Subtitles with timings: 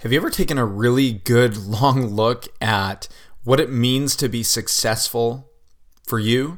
[0.00, 3.06] Have you ever taken a really good long look at
[3.44, 5.50] what it means to be successful
[6.06, 6.56] for you?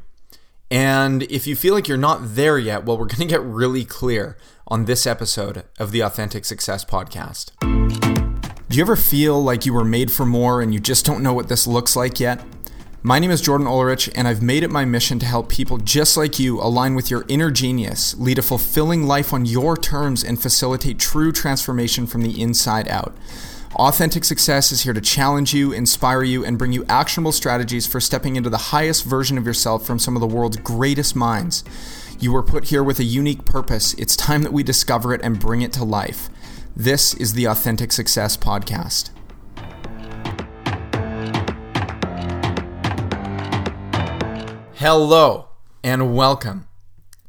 [0.71, 3.84] And if you feel like you're not there yet, well, we're going to get really
[3.84, 4.36] clear
[4.68, 7.50] on this episode of the Authentic Success Podcast.
[8.68, 11.34] Do you ever feel like you were made for more and you just don't know
[11.34, 12.45] what this looks like yet?
[13.05, 16.16] My name is Jordan Ulrich, and I've made it my mission to help people just
[16.16, 20.41] like you align with your inner genius, lead a fulfilling life on your terms, and
[20.41, 23.12] facilitate true transformation from the inside out.
[23.75, 27.98] Authentic Success is here to challenge you, inspire you, and bring you actionable strategies for
[27.98, 31.65] stepping into the highest version of yourself from some of the world's greatest minds.
[32.21, 33.95] You were put here with a unique purpose.
[33.95, 36.30] It's time that we discover it and bring it to life.
[36.77, 39.10] This is the Authentic Success Podcast.
[44.82, 45.50] Hello,
[45.84, 46.66] and welcome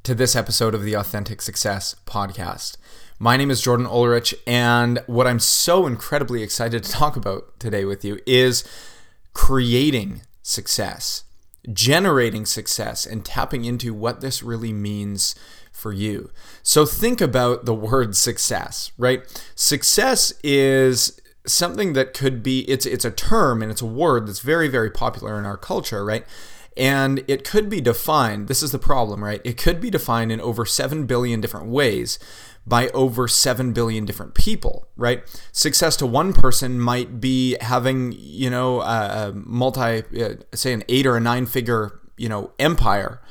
[0.01, 2.77] to this episode of the Authentic Success Podcast.
[3.19, 7.85] My name is Jordan Ulrich, and what I'm so incredibly excited to talk about today
[7.85, 8.63] with you is
[9.35, 11.25] creating success,
[11.71, 15.35] generating success, and tapping into what this really means
[15.71, 16.31] for you.
[16.63, 19.21] So, think about the word success, right?
[19.53, 24.39] Success is something that could be it's it's a term and it's a word that's
[24.39, 26.25] very very popular in our culture right
[26.75, 29.41] and it could be defined, this is the problem, right?
[29.43, 32.19] It could be defined in over 7 billion different ways
[32.65, 35.23] by over 7 billion different people, right?
[35.51, 41.05] Success to one person might be having, you know, a multi, uh, say an eight
[41.05, 43.21] or a nine figure, you know, empire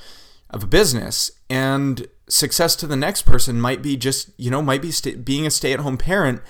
[0.51, 1.31] of a business.
[1.49, 5.47] And success to the next person might be just, you know, might be st- being
[5.47, 6.43] a stay at home parent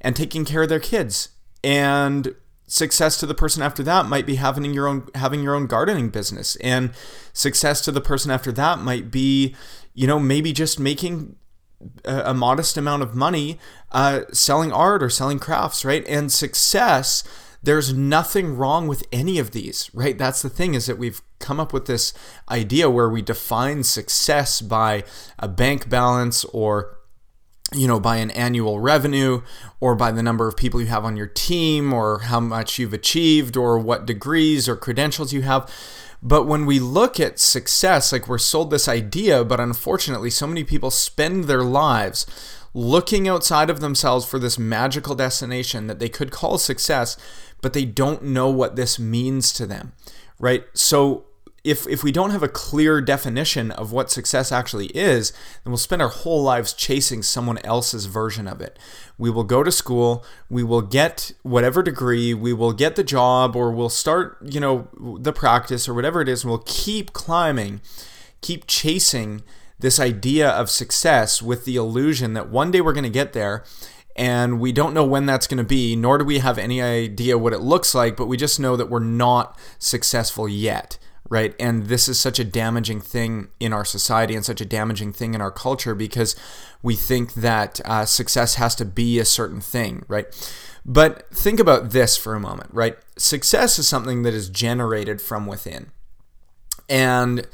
[0.00, 1.30] and taking care of their kids.
[1.64, 2.34] And
[2.66, 6.10] success to the person after that might be having your own having your own gardening
[6.10, 6.56] business.
[6.56, 6.90] And
[7.32, 9.54] success to the person after that might be
[9.94, 11.36] you know maybe just making
[12.04, 13.58] a, a modest amount of money
[13.92, 16.06] uh, selling art or selling crafts right?
[16.08, 17.22] And success
[17.62, 20.18] there's nothing wrong with any of these right?
[20.18, 22.12] That's the thing is that we've come up with this
[22.50, 25.04] idea where we define success by
[25.38, 26.95] a bank balance or
[27.74, 29.42] you know, by an annual revenue
[29.80, 32.92] or by the number of people you have on your team or how much you've
[32.92, 35.70] achieved or what degrees or credentials you have.
[36.22, 40.64] But when we look at success, like we're sold this idea, but unfortunately, so many
[40.64, 42.26] people spend their lives
[42.72, 47.16] looking outside of themselves for this magical destination that they could call success,
[47.62, 49.92] but they don't know what this means to them,
[50.38, 50.64] right?
[50.74, 51.24] So
[51.66, 55.32] if if we don't have a clear definition of what success actually is,
[55.64, 58.78] then we'll spend our whole lives chasing someone else's version of it.
[59.18, 63.56] We will go to school, we will get whatever degree, we will get the job
[63.56, 64.88] or we'll start, you know,
[65.18, 67.80] the practice or whatever it is, and we'll keep climbing,
[68.40, 69.42] keep chasing
[69.76, 73.64] this idea of success with the illusion that one day we're going to get there
[74.14, 77.36] and we don't know when that's going to be, nor do we have any idea
[77.36, 80.96] what it looks like, but we just know that we're not successful yet
[81.28, 81.54] right?
[81.58, 85.34] And this is such a damaging thing in our society and such a damaging thing
[85.34, 86.36] in our culture because
[86.82, 90.26] we think that uh, success has to be a certain thing, right?
[90.84, 92.96] But think about this for a moment, right?
[93.16, 95.90] Success is something that is generated from within.
[96.88, 97.46] And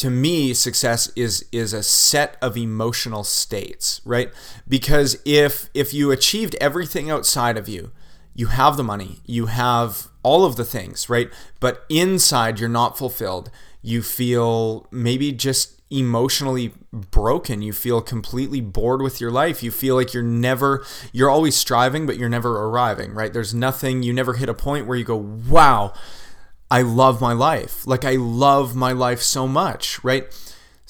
[0.00, 4.32] to me success is is a set of emotional states right
[4.66, 7.92] because if if you achieved everything outside of you
[8.34, 11.30] you have the money you have all of the things, right?
[11.60, 13.50] But inside, you're not fulfilled.
[13.82, 17.62] You feel maybe just emotionally broken.
[17.62, 19.62] You feel completely bored with your life.
[19.62, 23.32] You feel like you're never, you're always striving, but you're never arriving, right?
[23.32, 25.92] There's nothing, you never hit a point where you go, wow,
[26.70, 27.86] I love my life.
[27.86, 30.26] Like, I love my life so much, right?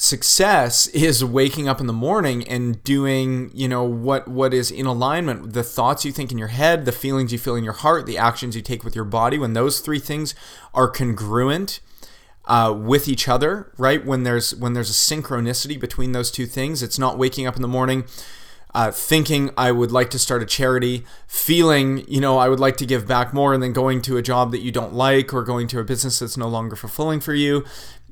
[0.01, 4.87] Success is waking up in the morning and doing you know what what is in
[4.87, 8.07] alignment the thoughts you think in your head the feelings you feel in your heart
[8.07, 10.35] the actions you take with your body when those three things
[10.73, 11.81] are congruent
[12.47, 16.83] uh, with each other right when there's when there's a synchronicity between those two things
[16.83, 18.05] it's not waking up in the morning
[18.73, 22.77] uh, thinking I would like to start a charity, feeling, you know, I would like
[22.77, 25.43] to give back more, and then going to a job that you don't like or
[25.43, 27.65] going to a business that's no longer fulfilling for you.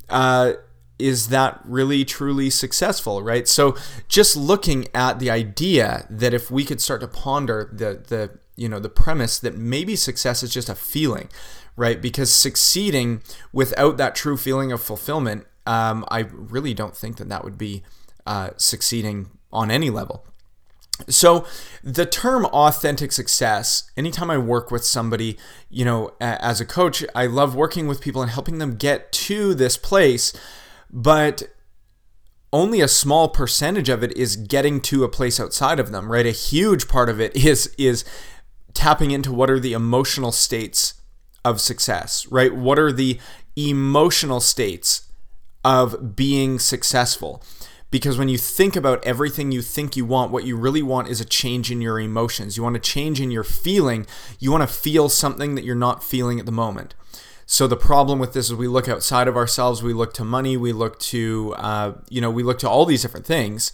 [0.08, 0.54] Uh,
[0.98, 3.46] is that really truly successful, right?
[3.46, 3.76] So
[4.08, 8.68] just looking at the idea that if we could start to ponder the the you
[8.68, 11.28] know the premise that maybe success is just a feeling,
[11.76, 12.02] right?
[12.02, 13.22] Because succeeding
[13.52, 17.84] without that true feeling of fulfillment, um, I really don't think that that would be
[18.26, 20.24] uh, succeeding on any level.
[21.08, 21.46] So,
[21.84, 25.38] the term authentic success, anytime I work with somebody,
[25.70, 29.54] you know, as a coach, I love working with people and helping them get to
[29.54, 30.32] this place
[30.90, 31.42] but
[32.52, 36.26] only a small percentage of it is getting to a place outside of them, right?
[36.26, 38.04] A huge part of it is is
[38.74, 40.94] tapping into what are the emotional states
[41.44, 42.54] of success, right?
[42.54, 43.18] What are the
[43.56, 45.10] emotional states
[45.64, 47.42] of being successful?
[47.90, 51.20] Because when you think about everything you think you want, what you really want is
[51.20, 52.56] a change in your emotions.
[52.56, 54.06] You want a change in your feeling.
[54.38, 56.94] You want to feel something that you're not feeling at the moment.
[57.50, 59.82] So the problem with this is we look outside of ourselves.
[59.82, 60.58] We look to money.
[60.58, 63.72] We look to, uh, you know, we look to all these different things,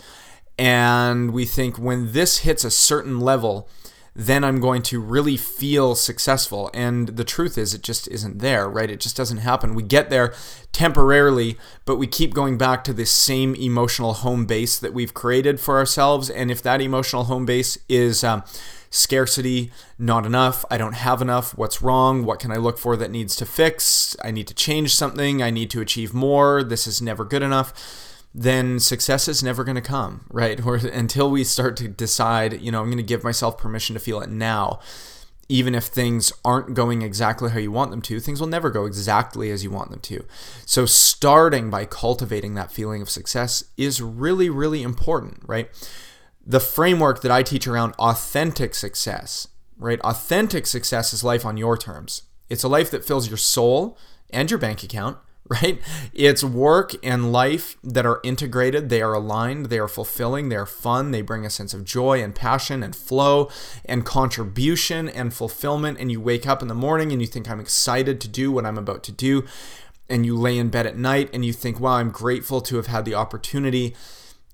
[0.56, 3.68] and we think when this hits a certain level,
[4.14, 6.70] then I'm going to really feel successful.
[6.72, 8.90] And the truth is, it just isn't there, right?
[8.90, 9.74] It just doesn't happen.
[9.74, 10.32] We get there
[10.72, 15.58] temporarily, but we keep going back to this same emotional home base that we've created
[15.58, 16.30] for ourselves.
[16.30, 18.44] And if that emotional home base is um,
[18.88, 23.10] scarcity, not enough, I don't have enough, what's wrong, what can I look for that
[23.10, 27.02] needs to fix, I need to change something, I need to achieve more, this is
[27.02, 30.60] never good enough then success is never going to come, right?
[30.66, 34.00] Or until we start to decide, you know, I'm going to give myself permission to
[34.00, 34.80] feel it now.
[35.46, 38.86] Even if things aren't going exactly how you want them to, things will never go
[38.86, 40.24] exactly as you want them to.
[40.64, 45.68] So, starting by cultivating that feeling of success is really, really important, right?
[46.46, 49.46] The framework that I teach around authentic success,
[49.76, 50.00] right?
[50.00, 52.22] Authentic success is life on your terms.
[52.48, 53.98] It's a life that fills your soul
[54.30, 55.18] and your bank account
[55.48, 55.78] right?
[56.14, 60.64] It's work and life that are integrated, they are aligned, they are fulfilling, they are
[60.64, 63.50] fun, they bring a sense of joy and passion and flow
[63.84, 65.98] and contribution and fulfillment.
[66.00, 68.64] And you wake up in the morning and you think, I'm excited to do what
[68.64, 69.44] I'm about to do.
[70.08, 72.86] And you lay in bed at night and you think, wow, I'm grateful to have
[72.86, 73.94] had the opportunity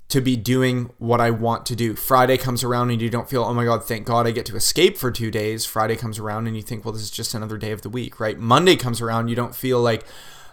[0.09, 1.95] to be doing what I want to do.
[1.95, 4.57] Friday comes around and you don't feel, oh my God, thank God I get to
[4.57, 5.65] escape for two days.
[5.65, 8.19] Friday comes around and you think, well, this is just another day of the week,
[8.19, 8.37] right?
[8.37, 10.05] Monday comes around, you don't feel like,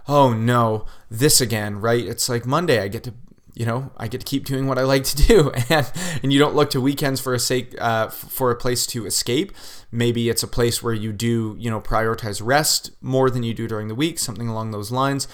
[0.08, 2.06] oh no, this again, right?
[2.06, 3.14] It's like Monday, I get to
[3.54, 5.92] you know I get to keep doing what I like to do, and
[6.24, 9.52] and you don't look to weekends for a sake uh, for a place to escape.
[9.92, 13.68] Maybe it's a place where you do you know prioritize rest more than you do
[13.68, 15.28] during the week, something along those lines.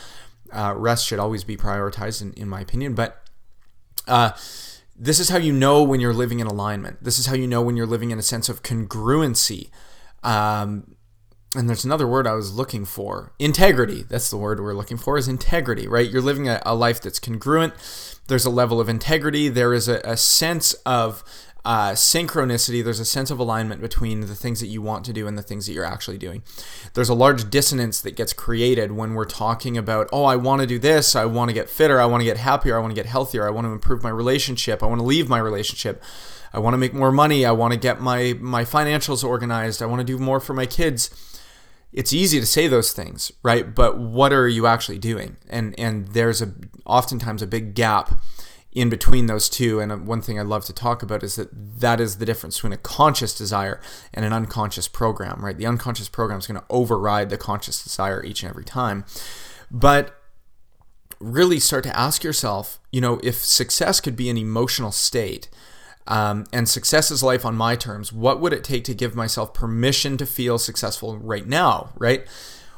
[0.51, 3.19] Uh, rest should always be prioritized, in, in my opinion, but.
[4.05, 4.31] Uh,
[4.95, 7.03] this is how you know when you're living in alignment.
[7.03, 9.69] This is how you know when you're living in a sense of congruency.
[10.23, 10.95] Um,
[11.55, 14.03] and there's another word I was looking for integrity.
[14.03, 16.09] That's the word we're looking for is integrity, right?
[16.09, 17.73] You're living a, a life that's congruent.
[18.27, 19.49] There's a level of integrity.
[19.49, 21.23] There is a, a sense of
[21.63, 22.83] uh, synchronicity.
[22.83, 25.43] There's a sense of alignment between the things that you want to do and the
[25.43, 26.41] things that you're actually doing.
[26.95, 30.67] There's a large dissonance that gets created when we're talking about, oh, I want to
[30.67, 31.15] do this.
[31.15, 32.01] I want to get fitter.
[32.01, 32.77] I want to get happier.
[32.77, 33.47] I want to get healthier.
[33.47, 34.81] I want to improve my relationship.
[34.81, 36.01] I want to leave my relationship.
[36.51, 37.45] I want to make more money.
[37.45, 39.81] I want to get my my financials organized.
[39.81, 41.09] I want to do more for my kids
[41.93, 43.73] it's easy to say those things, right?
[43.73, 45.37] But what are you actually doing?
[45.49, 46.53] And and there's a
[46.85, 48.19] oftentimes a big gap
[48.73, 49.79] in between those two.
[49.79, 51.49] And uh, one thing I'd love to talk about is that
[51.79, 53.79] that is the difference between a conscious desire
[54.13, 55.57] and an unconscious program, right?
[55.57, 59.05] The unconscious program is going to override the conscious desire each and every time.
[59.69, 60.19] But
[61.19, 65.49] really start to ask yourself, you know, if success could be an emotional state,
[66.07, 68.11] um, and success is life on my terms.
[68.11, 72.27] What would it take to give myself permission to feel successful right now, right?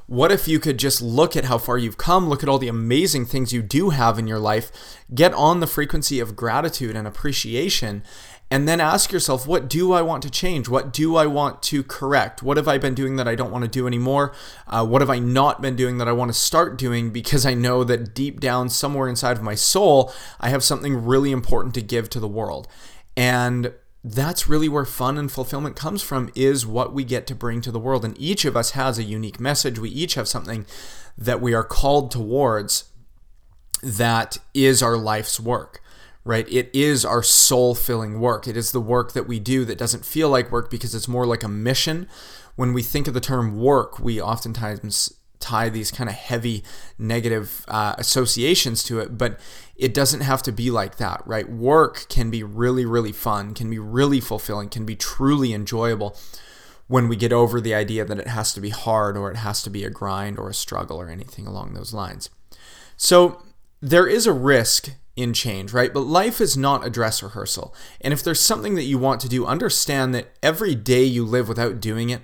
[0.07, 2.67] What if you could just look at how far you've come, look at all the
[2.67, 4.71] amazing things you do have in your life,
[5.13, 8.03] get on the frequency of gratitude and appreciation,
[8.51, 10.69] and then ask yourself, what do I want to change?
[10.69, 12.43] What do I want to correct?
[12.43, 14.35] What have I been doing that I don't want to do anymore?
[14.67, 17.55] Uh, what have I not been doing that I want to start doing because I
[17.55, 21.81] know that deep down, somewhere inside of my soul, I have something really important to
[21.81, 22.67] give to the world.
[23.15, 27.61] And that's really where fun and fulfillment comes from is what we get to bring
[27.61, 28.05] to the world.
[28.05, 29.79] And each of us has a unique message.
[29.79, 30.65] We each have something
[31.17, 32.85] that we are called towards
[33.81, 35.81] that is our life's work
[36.25, 36.51] right?
[36.51, 38.47] It is our soul filling work.
[38.47, 41.25] It is the work that we do that doesn't feel like work because it's more
[41.25, 42.09] like a mission.
[42.55, 45.13] When we think of the term work we oftentimes
[45.45, 46.63] tie these kind of heavy
[46.97, 49.39] negative uh, associations to it, but
[49.75, 51.47] it doesn't have to be like that, right?
[51.47, 56.17] Work can be really, really fun, can be really fulfilling, can be truly enjoyable
[56.87, 59.61] when we get over the idea that it has to be hard or it has
[59.63, 62.29] to be a grind or a struggle or anything along those lines.
[62.97, 63.43] So
[63.81, 65.93] there is a risk in change, right?
[65.93, 67.73] But life is not a dress rehearsal.
[68.01, 71.47] And if there's something that you want to do, understand that every day you live
[71.47, 72.21] without doing it,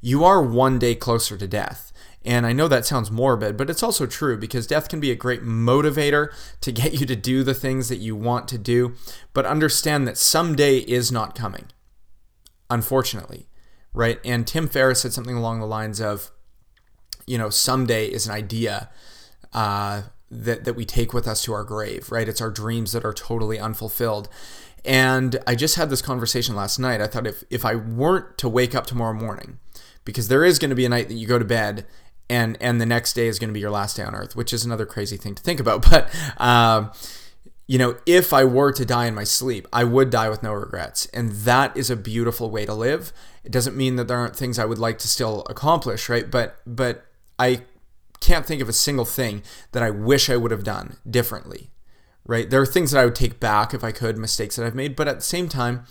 [0.00, 1.92] you are one day closer to death.
[2.28, 5.16] And I know that sounds morbid, but it's also true because death can be a
[5.16, 6.28] great motivator
[6.60, 8.92] to get you to do the things that you want to do.
[9.32, 11.68] But understand that someday is not coming,
[12.68, 13.48] unfortunately,
[13.94, 14.20] right?
[14.26, 16.30] And Tim Ferriss said something along the lines of,
[17.26, 18.90] you know, someday is an idea
[19.54, 22.28] uh, that, that we take with us to our grave, right?
[22.28, 24.28] It's our dreams that are totally unfulfilled.
[24.84, 27.00] And I just had this conversation last night.
[27.00, 29.60] I thought if, if I weren't to wake up tomorrow morning,
[30.04, 31.86] because there is going to be a night that you go to bed
[32.30, 34.52] and and the next day is going to be your last day on earth, which
[34.52, 35.82] is another crazy thing to think about.
[35.90, 36.92] But um,
[37.66, 40.52] you know, if I were to die in my sleep, I would die with no
[40.52, 43.12] regrets, and that is a beautiful way to live.
[43.44, 46.30] It doesn't mean that there aren't things I would like to still accomplish, right?
[46.30, 47.06] But but
[47.38, 47.62] I
[48.20, 49.42] can't think of a single thing
[49.72, 51.70] that I wish I would have done differently,
[52.24, 52.48] right?
[52.48, 54.96] There are things that I would take back if I could, mistakes that I've made,
[54.96, 55.84] but at the same time,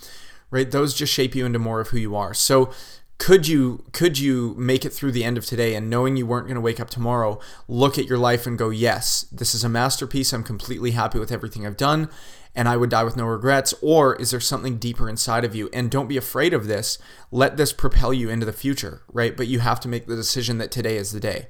[0.50, 2.34] right, those just shape you into more of who you are.
[2.34, 2.70] So
[3.18, 6.46] could you could you make it through the end of today and knowing you weren't
[6.46, 9.68] going to wake up tomorrow look at your life and go yes this is a
[9.68, 10.32] masterpiece.
[10.32, 12.08] I'm completely happy with everything i've done
[12.54, 15.68] and i would die with no regrets or is there something deeper inside of you?
[15.72, 16.98] And don't be afraid of this.
[17.30, 19.36] Let this propel you into the future right?
[19.36, 21.48] But you have to make the decision that today is the day.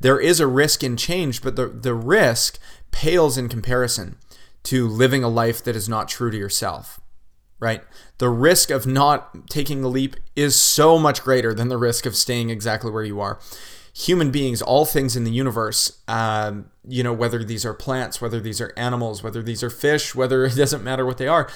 [0.00, 2.58] There is a risk in change but the, the risk
[2.90, 4.16] pales in comparison
[4.62, 7.00] to living a life that is not true to yourself
[7.60, 7.82] right?
[8.18, 12.16] The risk of not taking the leap is so much greater than the risk of
[12.16, 13.38] staying exactly where you are.
[13.94, 18.40] Human beings, all things in the universe, um, you know, whether these are plants, whether
[18.40, 21.48] these are animals, whether these are fish, whether it doesn't matter what they are,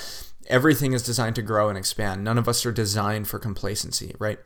[0.47, 2.23] everything is designed to grow and expand.
[2.23, 4.39] None of us are designed for complacency, right?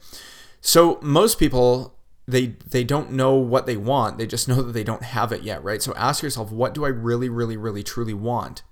[0.60, 1.98] So most people
[2.28, 4.18] they they don't know what they want.
[4.18, 5.82] They just know that they don't have it yet, right?
[5.82, 8.62] So ask yourself, what do I really, really, really, truly want?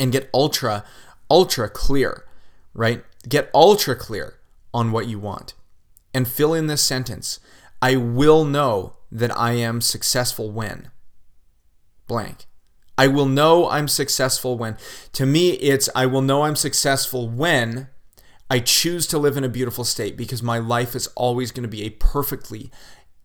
[0.00, 0.84] And get ultra
[1.30, 2.24] ultra clear,
[2.74, 3.04] right?
[3.28, 4.38] Get ultra clear
[4.72, 5.54] on what you want
[6.14, 7.40] and fill in this sentence
[7.80, 10.90] I will know that I am successful when
[12.06, 12.46] blank.
[12.96, 14.76] I will know I'm successful when.
[15.12, 17.88] To me, it's I will know I'm successful when
[18.50, 21.68] I choose to live in a beautiful state because my life is always going to
[21.68, 22.72] be a perfectly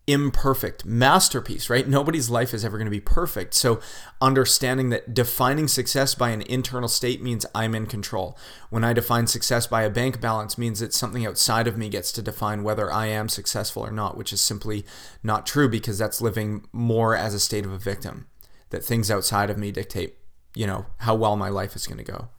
[0.05, 1.87] imperfect masterpiece, right?
[1.87, 3.53] Nobody's life is ever going to be perfect.
[3.53, 3.79] So,
[4.21, 8.37] understanding that defining success by an internal state means I'm in control.
[8.69, 12.11] When I define success by a bank balance means that something outside of me gets
[12.13, 14.85] to define whether I am successful or not, which is simply
[15.23, 18.27] not true because that's living more as a state of a victim.
[18.71, 20.17] That things outside of me dictate,
[20.55, 22.29] you know, how well my life is going to go.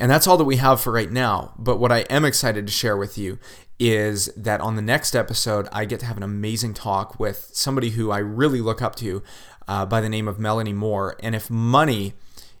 [0.00, 1.54] And that's all that we have for right now.
[1.58, 3.38] But what I am excited to share with you
[3.78, 7.90] is that on the next episode, I get to have an amazing talk with somebody
[7.90, 9.22] who I really look up to
[9.68, 11.16] uh, by the name of Melanie Moore.
[11.20, 12.14] And if money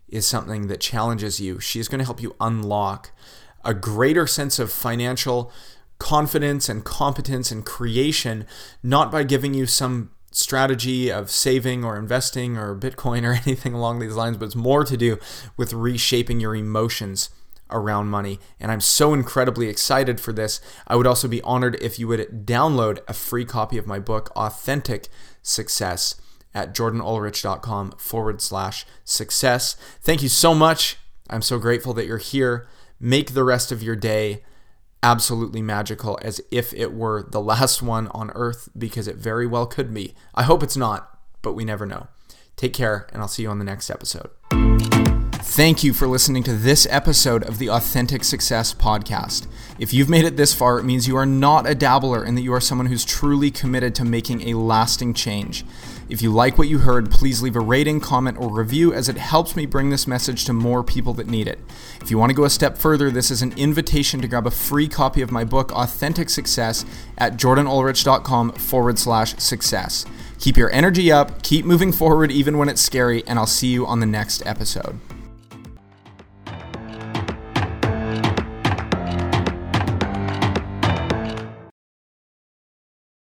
[0.08, 3.12] is something that challenges you, she's going to help you unlock
[3.64, 5.52] a greater sense of financial
[5.98, 8.44] confidence and competence and creation,
[8.82, 13.98] not by giving you some strategy of saving or investing or Bitcoin or anything along
[13.98, 15.18] these lines, but it's more to do
[15.56, 17.30] with reshaping your emotions
[17.70, 18.38] around money.
[18.60, 20.60] And I'm so incredibly excited for this.
[20.86, 24.30] I would also be honored if you would download a free copy of my book,
[24.36, 25.08] Authentic
[25.42, 26.20] Success,
[26.54, 29.74] at jordanulrich.com forward slash success.
[30.02, 30.98] Thank you so much.
[31.30, 32.68] I'm so grateful that you're here.
[33.00, 34.42] Make the rest of your day
[35.02, 39.66] absolutely magical as if it were the last one on earth because it very well
[39.66, 40.14] could be.
[40.34, 42.08] I hope it's not, but we never know.
[42.56, 44.30] Take care, and I'll see you on the next episode.
[45.44, 49.48] Thank you for listening to this episode of the Authentic Success Podcast.
[49.78, 52.42] If you've made it this far, it means you are not a dabbler and that
[52.42, 55.64] you are someone who's truly committed to making a lasting change.
[56.12, 59.16] If you like what you heard, please leave a rating, comment, or review as it
[59.16, 61.58] helps me bring this message to more people that need it.
[62.02, 64.50] If you want to go a step further, this is an invitation to grab a
[64.50, 66.84] free copy of my book, Authentic Success,
[67.16, 70.04] at jordanulrich.com forward slash success.
[70.38, 73.86] Keep your energy up, keep moving forward even when it's scary, and I'll see you
[73.86, 75.00] on the next episode.